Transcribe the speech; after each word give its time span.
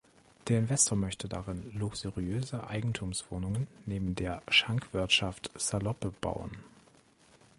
Der 0.47 0.57
Investor 0.57 0.97
möchte 0.97 1.29
darin 1.29 1.77
luxuriöse 1.77 2.65
Eigentumswohnungen 2.67 3.67
neben 3.85 4.15
der 4.15 4.41
Schankwirtschaft 4.47 5.51
Saloppe 5.55 6.09
bauen. 6.09 6.57